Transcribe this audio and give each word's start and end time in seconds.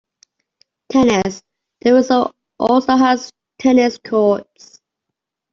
Tennis- 0.89 1.43
The 1.81 1.93
resort 1.93 2.33
also 2.57 2.95
has 2.97 3.29
tennis 3.59 3.99
courts. 3.99 4.81